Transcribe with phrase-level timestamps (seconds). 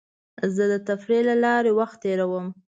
[0.55, 2.45] زه د تفریح له لارې وخت تېرووم.